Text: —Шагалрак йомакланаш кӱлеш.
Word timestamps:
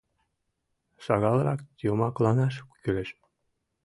—Шагалрак 1.05 1.61
йомакланаш 1.85 2.55
кӱлеш. 2.81 3.09